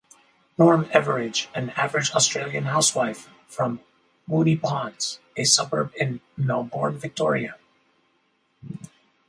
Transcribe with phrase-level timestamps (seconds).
[0.57, 3.81] Norm Everage, an "average Australian housewife" from
[4.27, 7.55] Moonee Ponds, a suburb in Melbourne, Victoria.